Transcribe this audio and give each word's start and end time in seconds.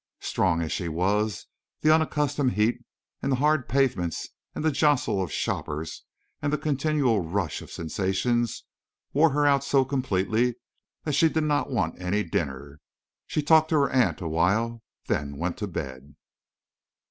Strong 0.21 0.63
as 0.63 0.71
she 0.71 0.87
was, 0.87 1.45
the 1.81 1.93
unaccustomed 1.93 2.53
heat 2.53 2.79
and 3.21 3.31
the 3.31 3.35
hard 3.35 3.69
pavements 3.69 4.29
and 4.55 4.65
the 4.65 4.71
jostle 4.71 5.21
of 5.21 5.31
shoppers 5.31 6.05
and 6.41 6.51
the 6.51 6.57
continual 6.57 7.19
rush 7.21 7.61
of 7.61 7.69
sensations 7.69 8.63
wore 9.13 9.29
her 9.29 9.45
out 9.45 9.63
so 9.63 9.85
completely 9.85 10.55
that 11.03 11.13
she 11.13 11.29
did 11.29 11.43
not 11.43 11.69
want 11.69 12.01
any 12.01 12.23
dinner. 12.23 12.79
She 13.27 13.43
talked 13.43 13.69
to 13.69 13.75
her 13.75 13.91
aunt 13.91 14.21
a 14.21 14.27
while, 14.27 14.81
then 15.05 15.37
went 15.37 15.57
to 15.57 15.67
bed. 15.67 16.15